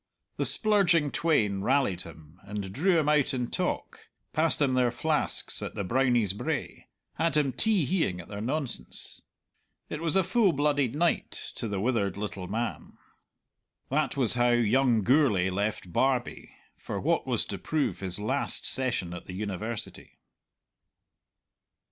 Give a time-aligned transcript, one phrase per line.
[0.37, 5.61] The splurging twain rallied him and drew him out in talk, passed him their flasks
[5.61, 6.87] at the Brownie's Brae,
[7.19, 9.21] had him tee heeing at their nonsense.
[9.89, 12.93] It was a full blooded night to the withered little man.
[13.91, 19.13] That was how young Gourlay left Barbie for what was to prove his last session
[19.13, 20.17] at the University.